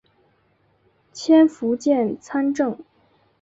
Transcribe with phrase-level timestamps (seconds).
[1.13, 2.75] 迁福建参政。